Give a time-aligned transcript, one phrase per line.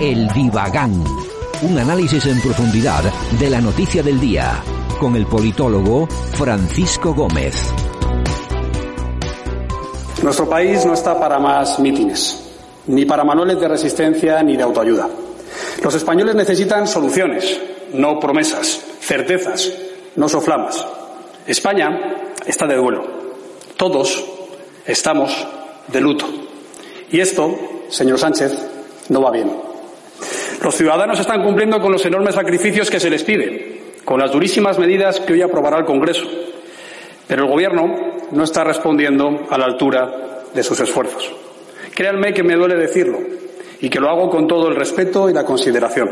[0.00, 1.04] el Divagán.
[1.62, 3.02] Un análisis en profundidad
[3.38, 4.62] de la noticia del día.
[4.98, 7.72] Con el politólogo Francisco Gómez.
[10.22, 12.50] Nuestro país no está para más mítines,
[12.86, 15.08] ni para manuales de resistencia ni de autoayuda.
[15.82, 17.60] Los españoles necesitan soluciones,
[17.92, 19.70] no promesas, certezas,
[20.16, 20.86] no soflamas.
[21.46, 21.88] España
[22.46, 23.04] está de duelo.
[23.76, 24.24] Todos
[24.86, 25.46] estamos
[25.88, 26.49] de luto.
[27.10, 28.52] Y esto, señor Sánchez,
[29.08, 29.50] no va bien.
[30.62, 34.78] Los ciudadanos están cumpliendo con los enormes sacrificios que se les pide, con las durísimas
[34.78, 36.26] medidas que hoy aprobará el Congreso.
[37.26, 37.86] Pero el Gobierno
[38.30, 41.32] no está respondiendo a la altura de sus esfuerzos.
[41.94, 43.18] Créanme que me duele decirlo
[43.80, 46.10] y que lo hago con todo el respeto y la consideración.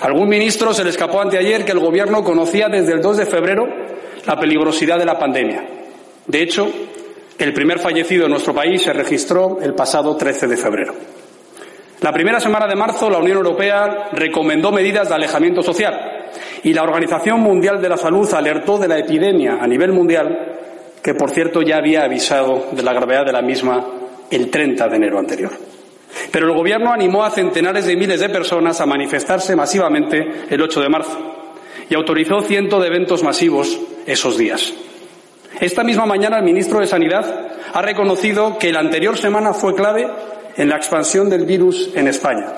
[0.00, 3.66] algún ministro se le escapó anteayer que el Gobierno conocía desde el 2 de febrero
[4.26, 5.64] la peligrosidad de la pandemia.
[6.26, 6.68] De hecho,
[7.38, 10.94] el primer fallecido en nuestro país se registró el pasado 13 de febrero.
[12.00, 16.30] La primera semana de marzo, la Unión Europea recomendó medidas de alejamiento social
[16.64, 20.58] y la Organización Mundial de la Salud alertó de la epidemia a nivel mundial,
[21.00, 23.86] que por cierto ya había avisado de la gravedad de la misma
[24.30, 25.52] el 30 de enero anterior.
[26.30, 30.80] Pero el Gobierno animó a centenares de miles de personas a manifestarse masivamente el 8
[30.80, 31.18] de marzo
[31.88, 34.72] y autorizó cientos de eventos masivos esos días.
[35.62, 40.04] Esta misma mañana el ministro de Sanidad ha reconocido que la anterior semana fue clave
[40.56, 42.52] en la expansión del virus en España.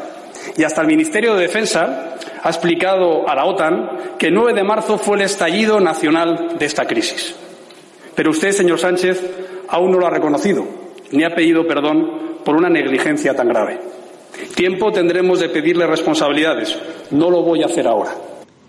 [0.56, 4.64] Y hasta el Ministerio de Defensa ha explicado a la OTAN que el 9 de
[4.64, 7.34] marzo fue el estallido nacional de esta crisis.
[8.14, 9.20] Pero usted, señor Sánchez,
[9.68, 10.66] aún no lo ha reconocido
[11.12, 13.80] ni ha pedido perdón por una negligencia tan grave.
[14.54, 16.74] Tiempo tendremos de pedirle responsabilidades.
[17.10, 18.14] No lo voy a hacer ahora.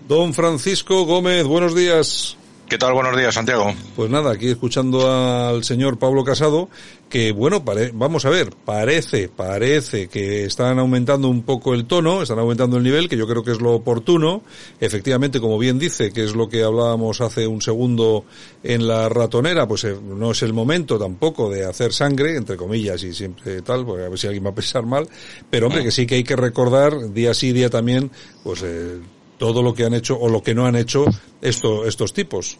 [0.05, 2.37] Don Francisco Gómez, buenos días.
[2.67, 2.93] ¿Qué tal?
[2.93, 3.75] Buenos días, Santiago.
[3.95, 6.67] Pues nada, aquí escuchando al señor Pablo Casado,
[7.09, 12.39] que bueno, vamos a ver, parece, parece que están aumentando un poco el tono, están
[12.39, 14.41] aumentando el nivel, que yo creo que es lo oportuno.
[14.79, 18.25] Efectivamente, como bien dice, que es lo que hablábamos hace un segundo
[18.63, 23.03] en la ratonera, pues eh, no es el momento tampoco de hacer sangre, entre comillas,
[23.03, 25.07] y siempre tal, porque a ver si alguien va a pensar mal,
[25.51, 28.09] pero hombre, que sí que hay que recordar día sí, día también,
[28.43, 28.99] pues eh,
[29.37, 31.05] todo lo que han hecho o lo que no han hecho
[31.41, 32.57] esto, estos tipos.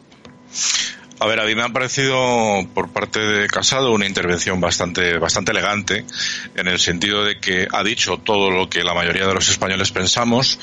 [1.18, 5.52] A ver, a mí me ha parecido por parte de Casado una intervención bastante, bastante
[5.52, 6.04] elegante
[6.56, 9.92] en el sentido de que ha dicho todo lo que la mayoría de los españoles
[9.92, 10.60] pensamos,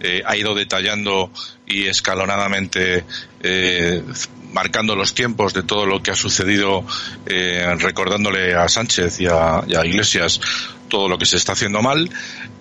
[0.00, 1.30] eh, ha ido detallando
[1.66, 3.04] y escalonadamente
[3.42, 4.02] eh,
[4.52, 6.84] marcando los tiempos de todo lo que ha sucedido,
[7.24, 10.38] eh, recordándole a Sánchez y a, y a Iglesias
[10.88, 12.10] todo lo que se está haciendo mal,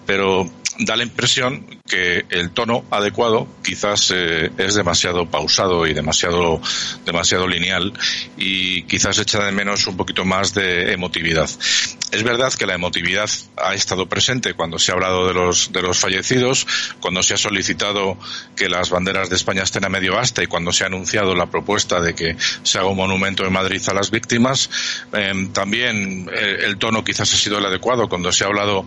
[0.05, 0.49] pero
[0.79, 6.61] da la impresión que el tono adecuado quizás eh, es demasiado pausado y demasiado
[7.06, 7.94] demasiado lineal
[8.38, 11.50] y quizás echa de menos un poquito más de emotividad.
[12.12, 15.81] Es verdad que la emotividad ha estado presente cuando se ha hablado de los de
[15.81, 16.67] los fallecidos,
[17.00, 18.17] cuando se ha solicitado
[18.56, 21.47] que las banderas de España estén a medio asta y cuando se ha anunciado la
[21.47, 24.69] propuesta de que se haga un monumento en Madrid a las víctimas.
[25.12, 28.85] Em, también eh, el tono quizás ha sido el adecuado cuando se ha hablado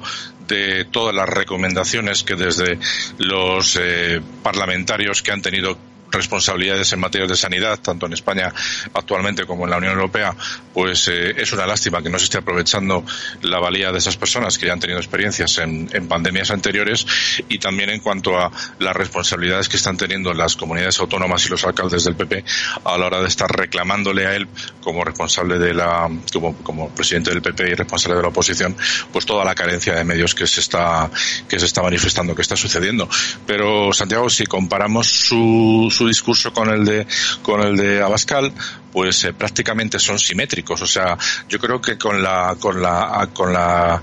[0.48, 2.78] de todas las recomendaciones que desde
[3.18, 5.76] los eh, parlamentarios que han tenido
[6.16, 8.52] responsabilidades en materia de sanidad, tanto en España
[8.94, 10.34] actualmente como en la Unión Europea,
[10.74, 13.04] pues eh, es una lástima que no se esté aprovechando
[13.42, 17.06] la valía de esas personas que ya han tenido experiencias en, pandemias anteriores
[17.48, 21.64] y también en cuanto a las responsabilidades que están teniendo las comunidades autónomas y los
[21.64, 22.44] alcaldes del PP
[22.84, 24.48] a la hora de estar reclamándole a él
[24.80, 28.76] como responsable de la, como, como presidente del PP y responsable de la oposición,
[29.12, 31.10] pues toda la carencia de medios que se está,
[31.48, 33.08] que se está manifestando, que está sucediendo.
[33.46, 37.06] Pero Santiago, si comparamos su discurso con el de
[37.42, 38.52] con el de Abascal,
[38.96, 40.80] pues eh, prácticamente son simétricos.
[40.80, 41.18] O sea,
[41.48, 44.02] yo creo que con la con la con la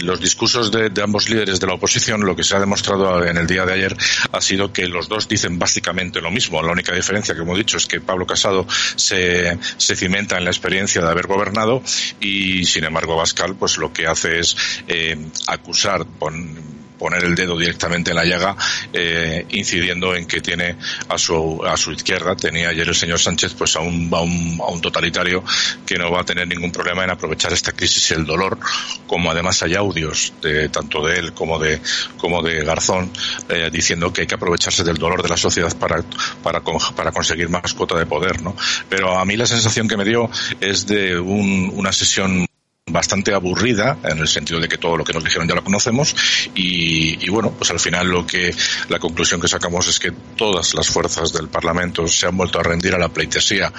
[0.00, 3.46] los discursos de, ambos líderes de la oposición, lo que se ha demostrado en el
[3.46, 3.96] día de ayer
[4.32, 6.60] ha sido que los dos dicen básicamente lo mismo.
[6.60, 8.66] La única diferencia que hemos dicho es que Pablo Casado
[8.96, 11.82] se, se cimenta en la experiencia de haber gobernado
[12.20, 14.56] y, sin embargo, Abascal, pues lo que hace es
[14.88, 15.16] eh,
[15.46, 16.04] acusar
[17.02, 18.56] poner el dedo directamente en la llaga,
[18.92, 20.76] eh, incidiendo en que tiene
[21.08, 24.60] a su, a su izquierda, tenía ayer el señor Sánchez, pues a un, a un,
[24.62, 25.42] a un totalitario
[25.84, 28.56] que no va a tener ningún problema en aprovechar esta crisis y el dolor,
[29.08, 31.80] como además hay audios de tanto de él como de,
[32.18, 33.10] como de Garzón,
[33.48, 36.04] eh, diciendo que hay que aprovecharse del dolor de la sociedad para,
[36.40, 38.54] para, para conseguir más cuota de poder, ¿no?
[38.88, 42.46] Pero a mí la sensación que me dio es de un, una sesión
[42.90, 46.16] bastante aburrida en el sentido de que todo lo que nos dijeron ya lo conocemos
[46.52, 48.52] y, y, bueno pues al final lo que
[48.88, 52.64] la conclusión que sacamos es que todas las fuerzas del Parlamento se han vuelto a
[52.64, 53.72] rendir a la pleitesía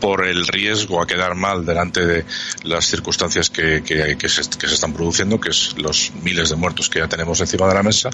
[0.00, 2.24] por el riesgo a quedar mal delante de
[2.62, 6.56] las circunstancias que, que, que, se, que se están produciendo que es los miles de
[6.56, 8.08] muertos que ya tenemos encima de la mesa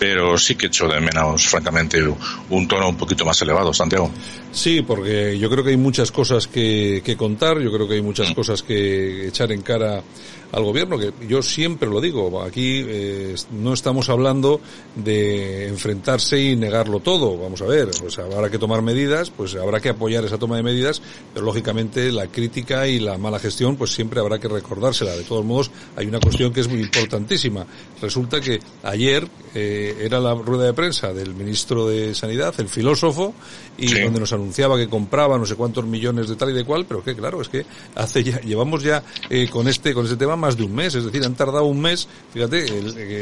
[0.00, 2.02] pero sí que echo de menos francamente
[2.50, 4.10] un tono un poquito más elevado Santiago
[4.56, 8.00] Sí, porque yo creo que hay muchas cosas que, que contar, yo creo que hay
[8.00, 8.32] muchas mm.
[8.32, 13.74] cosas que echar en cara al gobierno, que yo siempre lo digo, aquí eh, no
[13.74, 14.60] estamos hablando
[14.94, 19.80] de enfrentarse y negarlo todo, vamos a ver, pues habrá que tomar medidas, pues habrá
[19.80, 21.02] que apoyar esa toma de medidas,
[21.34, 25.16] pero lógicamente la crítica y la mala gestión pues siempre habrá que recordársela.
[25.16, 27.66] De todos modos, hay una cuestión que es muy importantísima.
[28.00, 33.34] Resulta que ayer eh, era la rueda de prensa del ministro de Sanidad, el filósofo,
[33.78, 34.00] y sí.
[34.00, 37.02] donde nos anunciaba que compraba no sé cuántos millones de tal y de cual, pero
[37.02, 40.56] que claro, es que hace ya, llevamos ya eh, con este, con este tema más
[40.56, 42.66] de un mes, es decir, han tardado un mes, fíjate,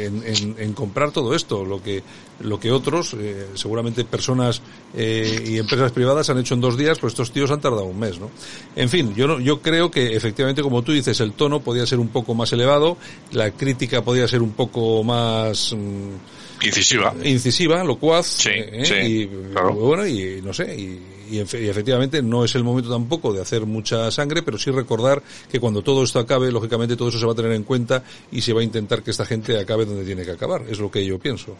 [0.05, 2.03] en, comprar todo esto, lo que,
[2.41, 4.61] lo que otros, eh, seguramente personas
[4.95, 7.99] eh, y empresas privadas han hecho en dos días, pues estos tíos han tardado un
[7.99, 8.29] mes, ¿no?
[8.75, 11.99] En fin, yo no, yo creo que efectivamente, como tú dices, el tono podía ser
[11.99, 12.97] un poco más elevado,
[13.31, 16.15] la crítica podía ser un poco más mmm,
[16.61, 19.73] incisiva, incisiva, locuaz, sí, eh, sí, y claro.
[19.73, 20.99] bueno, y no sé, y,
[21.31, 25.21] y, efectivamente no es el momento tampoco de hacer mucha sangre, pero sí recordar
[25.51, 28.41] que cuando todo esto acabe, lógicamente todo eso se va a tener en cuenta y
[28.41, 31.05] se va a intentar que esta gente acabe donde tiene que acabar, es lo que
[31.05, 31.55] yo pienso.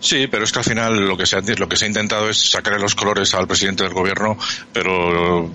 [0.00, 2.28] Sí, pero es que al final lo que se ha, lo que se ha intentado
[2.30, 4.38] es sacarle los colores al presidente del gobierno,
[4.72, 5.50] pero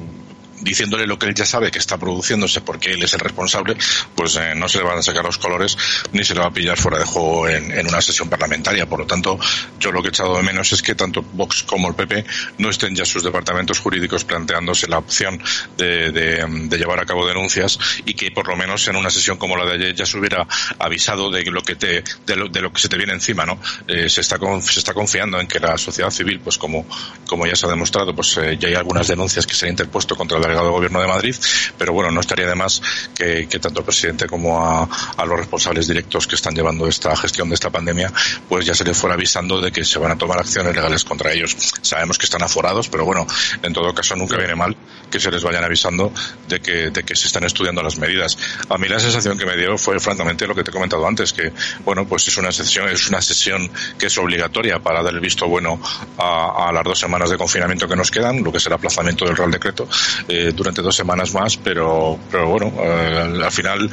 [0.64, 3.76] diciéndole lo que él ya sabe que está produciéndose porque él es el responsable,
[4.16, 5.78] pues eh, no se le van a sacar los colores
[6.12, 8.88] ni se le va a pillar fuera de juego en, una sesión parlamentaria.
[8.88, 9.40] Por lo tanto,
[9.80, 12.26] yo lo que he echado de menos es que tanto Vox como el PP
[12.58, 15.42] no estén ya sus departamentos jurídicos planteándose la opción
[15.78, 19.66] de llevar a cabo denuncias y que por lo menos en una sesión como la
[19.66, 20.48] de ayer ya se hubiera
[20.80, 23.60] avisado de lo que te, de lo, de lo que se te viene encima, ¿no?
[23.88, 26.86] Eh, se está con, se está confiando en que la sociedad civil, pues como,
[27.28, 30.16] como ya se ha demostrado, pues eh, ya hay algunas denuncias que se han interpuesto
[30.16, 31.36] contra la delegado de gobierno de Madrid,
[31.78, 32.82] pero bueno, no estaría de más
[33.16, 37.16] que, que tanto al presidente como a, a, los responsables directos que están llevando esta
[37.16, 38.12] gestión de esta pandemia,
[38.48, 41.32] pues ya se les fuera avisando de que se van a tomar acciones legales contra
[41.32, 41.56] ellos.
[41.82, 43.26] Sabemos que están aforados, pero bueno,
[43.62, 44.76] en todo caso nunca viene mal
[45.10, 46.12] que se les vayan avisando
[46.48, 48.38] de que, de que se están estudiando las medidas.
[48.70, 51.34] A mí la sensación que me dio fue francamente lo que te he comentado antes,
[51.34, 51.52] que
[51.86, 55.48] bueno, pues es una sesión, es una sesión que es obligatoria para dar el visto
[55.48, 55.80] bueno
[56.18, 59.26] a, a las dos semanas de confinamiento que nos quedan, lo que es el aplazamiento
[59.26, 59.88] del Real Decreto.
[60.28, 63.90] Eh, durante dos semanas más, pero, pero bueno, eh, al final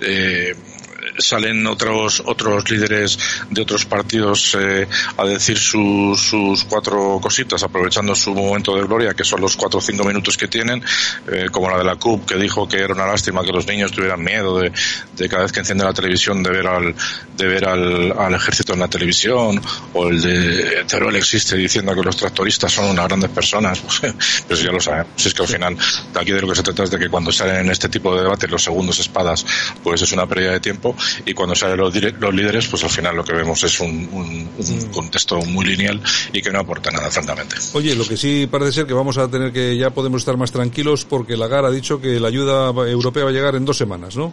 [0.00, 0.54] eh,
[1.18, 3.18] salen otros otros líderes
[3.50, 4.86] de otros partidos eh,
[5.16, 9.78] a decir su, sus cuatro cositas aprovechando su momento de gloria que son los cuatro
[9.78, 10.82] o cinco minutos que tienen
[11.30, 13.92] eh, como la de la CUP que dijo que era una lástima que los niños
[13.92, 14.72] tuvieran miedo de,
[15.16, 16.94] de cada vez que enciende la televisión de ver al
[17.36, 19.60] de ver al, al, ejército en la televisión
[19.94, 23.82] o el de Teruel existe diciendo que los tractoristas son unas grandes personas.
[24.48, 26.62] Pues ya lo saben si es que al final de aquí de lo que se
[26.62, 29.44] trata es de que cuando salen en este tipo de debates los segundos espadas
[29.82, 30.87] pues es una pérdida de tiempo
[31.24, 34.48] y cuando salen los, los líderes, pues al final lo que vemos es un, un,
[34.56, 34.90] un, mm.
[34.90, 36.00] contexto muy lineal
[36.32, 37.56] y que no aporta nada, francamente.
[37.72, 40.52] Oye, lo que sí parece ser que vamos a tener que ya podemos estar más
[40.52, 44.16] tranquilos porque Lagarde ha dicho que la ayuda europea va a llegar en dos semanas,
[44.16, 44.32] ¿no?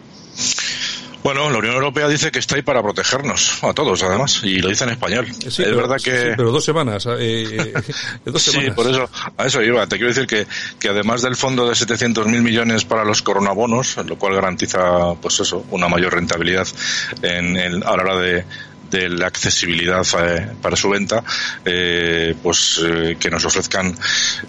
[1.26, 4.70] Bueno, la Unión Europea dice que está ahí para protegernos, a todos además, y lo
[4.70, 5.26] dice en español.
[5.26, 6.12] Sí, es pero, verdad que...
[6.22, 7.08] Sí, pero dos semanas.
[7.08, 7.74] Eh, eh,
[8.26, 8.66] dos semanas.
[8.68, 9.88] sí, por eso, a eso iba.
[9.88, 10.46] Te quiero decir que,
[10.78, 15.66] que además del fondo de 700.000 millones para los coronabonos, lo cual garantiza, pues eso,
[15.72, 16.68] una mayor rentabilidad
[17.24, 18.46] en, en, a la hora de,
[18.90, 21.24] de la accesibilidad eh, para su venta,
[21.64, 23.96] eh, pues eh, que nos ofrezcan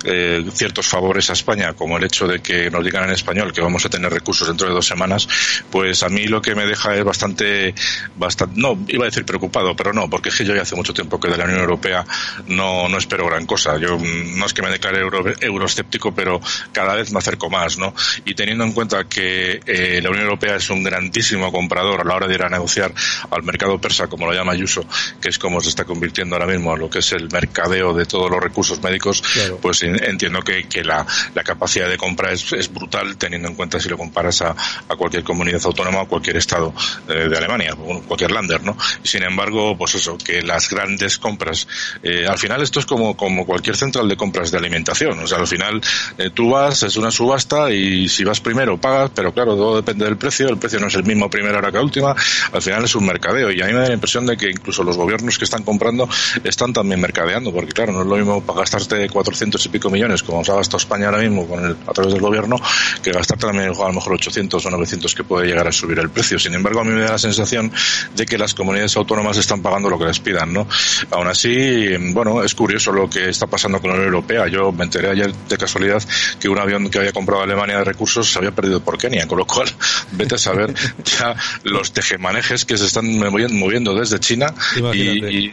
[0.05, 3.61] eh, ciertos favores a España, como el hecho de que nos digan en español que
[3.61, 5.29] vamos a tener recursos dentro de dos semanas,
[5.71, 7.75] pues a mí lo que me deja es bastante,
[8.17, 10.95] bastante, no, iba a decir preocupado, pero no, porque es que yo ya hace mucho
[10.95, 12.05] tiempo que de la Unión Europea
[12.47, 13.77] no, no espero gran cosa.
[13.79, 16.41] Yo no es que me declare euro, euroescéptico, pero
[16.73, 17.95] cada vez me acerco más, ¿no?
[18.25, 19.61] Y teniendo en cuenta que
[20.03, 22.93] la Unión Europea es un grandísimo comprador a la hora de ir a negociar
[23.31, 24.85] al mercado persa como como lo llama Ayuso,
[25.21, 28.07] que es como se está convirtiendo ahora mismo a lo que es el mercadeo de
[28.07, 29.23] todos los recursos médicos,
[29.61, 33.79] pues entiendo que, que la, la, capacidad de compra es, es, brutal, teniendo en cuenta
[33.79, 36.75] si lo comparas a, a cualquier comunidad autónoma o cualquier estado
[37.07, 37.77] de, de Alemania,
[38.09, 38.77] cualquier lander, ¿no?
[39.05, 41.69] Sin embargo, pues eso, que las grandes compras,
[42.03, 45.39] eh, al final esto es como, como cualquier central de compras de alimentación, o sea,
[45.39, 45.81] al final
[46.19, 50.05] eh, tú vas, es una subasta y si vas primero pagas, pero claro, todo depende
[50.05, 52.15] del precio, el precio no es el mismo primera hora que última,
[52.53, 54.83] al final es un mercadeo y a mí me da la impresión de que incluso
[54.83, 56.09] los gobiernos que están comprando
[56.45, 60.45] están también mercadeando, porque claro, no es lo mismo gastarte 400 y pico millones como
[60.45, 62.57] se ha gastado España ahora mismo con el, a través del gobierno
[63.03, 66.11] que gastarte también a lo mejor 800 o 900 que puede llegar a subir el
[66.11, 66.39] precio.
[66.39, 67.73] Sin embargo, a mí me da la sensación
[68.15, 70.69] de que las comunidades autónomas están pagando lo que les pidan, ¿no?
[71.11, 74.47] Aún así, bueno, es curioso lo que está pasando con la Unión Europea.
[74.49, 76.03] Yo me enteré ayer de casualidad
[76.39, 79.39] que un avión que había comprado Alemania de recursos se había perdido por Kenia, con
[79.39, 79.69] lo cual
[80.13, 80.75] vete a saber
[81.19, 84.47] ya los tejemanejes que se están moviendo desde China
[84.95, 85.53] y,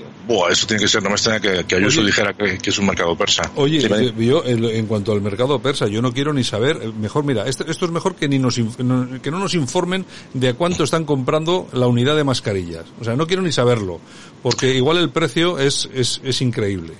[0.49, 3.15] eso tiene que ser, no me extraña que, que Ayuso dijera que, es un mercado
[3.17, 3.51] persa.
[3.55, 3.81] Oye,
[4.17, 7.85] yo en cuanto al mercado persa, yo no quiero ni saber, mejor mira, esto, esto
[7.85, 11.87] es mejor que ni nos que no nos informen de a cuánto están comprando la
[11.87, 12.85] unidad de mascarillas.
[13.01, 13.99] O sea, no quiero ni saberlo,
[14.41, 16.93] porque igual el precio es, es, es increíble.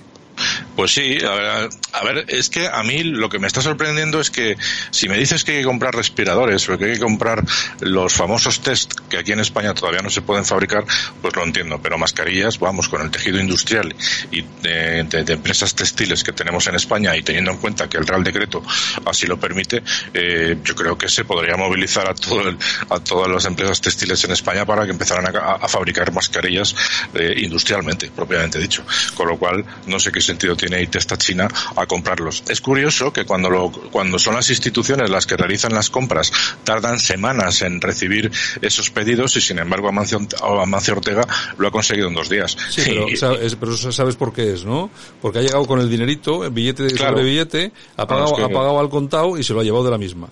[0.76, 4.20] Pues sí, a ver, a ver, es que a mí lo que me está sorprendiendo
[4.20, 4.56] es que
[4.90, 7.44] si me dices que hay que comprar respiradores o que hay que comprar
[7.80, 10.84] los famosos test que aquí en España todavía no se pueden fabricar,
[11.22, 13.94] pues lo entiendo, pero mascarillas, vamos, con el tejido industrial
[14.32, 18.24] y de, empresas textiles que tenemos en España y teniendo en cuenta que el Real
[18.24, 18.62] Decreto
[19.06, 22.56] así lo permite, eh, yo creo que se podría movilizar a, todo
[22.90, 26.74] a todas las empresas textiles en España para que empezaran a, fabricar mascarillas
[27.14, 28.84] eh, industrialmente, propiamente dicho.
[29.14, 32.44] Con lo cual, no sé qué sentido tiene ir esta China a comprarlos.
[32.48, 36.32] Es curioso que cuando, lo, cuando son las instituciones las que realizan las compras,
[36.64, 38.30] tardan semanas en recibir
[38.62, 41.26] esos pedidos y sin embargo Amancio, Amancio Ortega
[41.58, 42.56] lo ha conseguido en dos días.
[42.70, 44.90] Sí, pero, sabes, pero sabes por qué es, ¿no?
[45.20, 48.88] Porque ha llegado con el dinerito, el billete sobre billete, ha pagado, ha pagado al
[48.88, 50.28] contado y se lo ha llevado de la misma.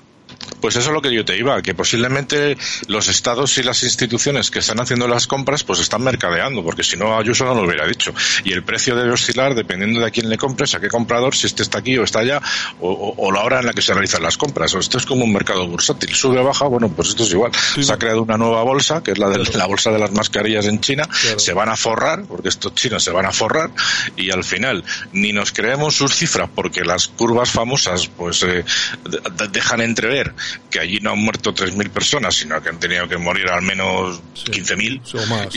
[0.62, 4.48] Pues eso es lo que yo te iba, que posiblemente los estados y las instituciones
[4.48, 7.84] que están haciendo las compras pues están mercadeando, porque si no Ayuso no lo hubiera
[7.84, 8.14] dicho.
[8.44, 11.48] Y el precio debe oscilar dependiendo de a quién le compres, a qué comprador, si
[11.48, 12.40] este está aquí o está allá,
[12.80, 14.72] o, la hora en la que se realizan las compras.
[14.74, 17.50] Esto es como un mercado bursátil, sube o baja, bueno, pues esto es igual.
[17.54, 20.66] Se ha creado una nueva bolsa, que es la de la bolsa de las mascarillas
[20.66, 23.70] en China, se van a forrar, porque estos chinos se van a forrar,
[24.16, 28.64] y al final ni nos creemos sus cifras, porque las curvas famosas pues eh,
[29.50, 30.34] dejan entrever
[30.70, 34.20] que allí no han muerto 3.000 personas, sino que han tenido que morir al menos
[34.34, 35.50] 15.000.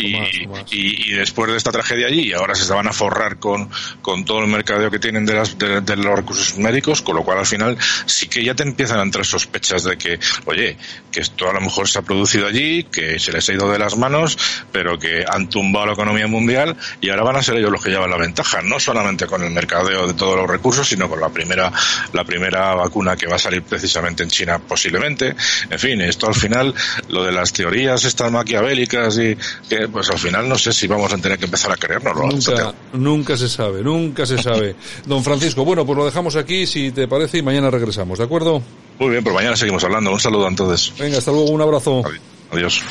[0.72, 3.70] Y, y, después de esta tragedia allí, ahora se van a forrar con,
[4.02, 7.40] con todo el mercadeo que tienen de, las, de, los recursos médicos, con lo cual
[7.40, 10.78] al final sí que ya te empiezan a entrar sospechas de que, oye,
[11.12, 13.80] que esto a lo mejor se ha producido allí, que se les ha ido de
[13.80, 14.38] las manos,
[14.72, 17.90] pero que han tumbado la economía mundial y ahora van a ser ellos los que
[17.90, 21.30] llevan la ventaja, no solamente con el mercadeo de todos los recursos, sino con la
[21.30, 21.72] primera,
[22.14, 25.36] la primera vacuna que va a salir precisamente en China posiblemente.
[25.70, 26.74] En fin, esto al final,
[27.10, 29.36] lo de las teorías estas maquiavélicas y
[29.68, 32.16] que pues al final no sé si vamos a tener que empezar a creernos.
[32.16, 34.76] Nunca, nunca se sabe, nunca se sabe.
[35.06, 38.62] Don Francisco, bueno, pues lo dejamos aquí si te parece y mañana regresamos, ¿de acuerdo?
[39.00, 40.12] Muy bien, pues mañana seguimos hablando.
[40.12, 40.94] Un saludo todos.
[40.98, 42.04] Venga, hasta luego, un abrazo.
[42.52, 42.82] Adiós.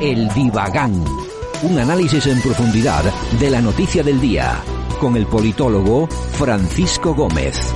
[0.00, 1.04] El Divagán.
[1.62, 3.04] Un análisis en profundidad
[3.38, 4.60] de la noticia del día
[4.98, 7.72] con el politólogo Francisco Gómez.